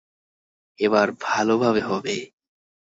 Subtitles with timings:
[0.79, 2.15] এবার ভালোভাবে হবে।